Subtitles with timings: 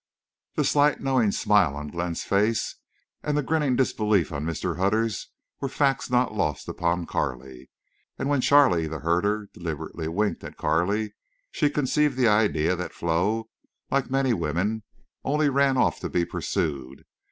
[0.55, 2.77] The slight knowing smile on Glenn's face
[3.21, 4.77] and the grinning disbelief on Mr.
[4.77, 5.27] Hutter's
[5.59, 7.69] were facts not lost upon Carley.
[8.17, 11.13] And when Charley, the herder, deliberately winked at Carley,
[11.51, 13.49] she conceived the idea that Flo,
[13.91, 14.81] like many women,
[15.23, 17.05] only ran off to be pursued.